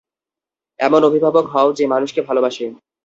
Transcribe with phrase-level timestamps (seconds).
[0.79, 2.65] এমন অভিভাবক হও যে মানুষকে ভালোবাসে।